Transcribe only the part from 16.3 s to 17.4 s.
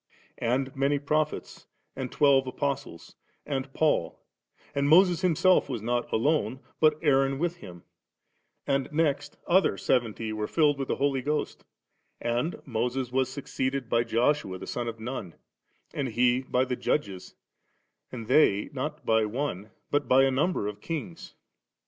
by the Judges,